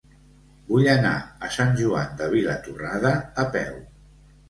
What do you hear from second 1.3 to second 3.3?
a Sant Joan de Vilatorrada